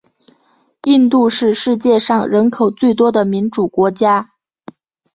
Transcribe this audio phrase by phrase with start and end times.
[0.85, 4.31] 印度是世界上人口最多的民主国家。